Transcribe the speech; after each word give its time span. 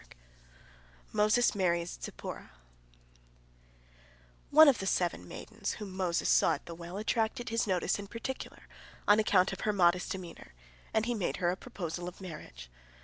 "MOSES 1.19 1.53
MARRIES 1.53 1.99
ZIPPORAH 2.01 2.49
One 4.49 4.67
of 4.67 4.79
the 4.79 4.87
seven 4.87 5.27
maidens 5.27 5.73
whom 5.73 5.91
Moses 5.95 6.27
saw 6.27 6.55
at 6.55 6.65
the 6.65 6.73
well 6.73 6.97
attracted 6.97 7.49
his 7.49 7.67
notice 7.67 7.99
in 7.99 8.07
particular 8.07 8.63
on 9.07 9.19
account 9.19 9.53
of 9.53 9.61
her 9.61 9.71
modest 9.73 10.11
demeanor, 10.11 10.55
and 10.91 11.05
he 11.05 11.13
made 11.13 11.37
her 11.37 11.51
a 11.51 11.55
proposal 11.55 12.07
of 12.07 12.19
marriage. 12.19 12.67